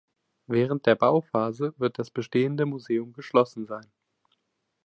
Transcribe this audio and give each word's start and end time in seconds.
Während 0.47 0.87
der 0.87 0.95
Bauphase 0.95 1.75
wird 1.77 1.99
das 1.99 2.09
bestehende 2.09 2.65
Museum 2.65 3.13
geschlossen 3.13 3.67
sein. 3.67 3.85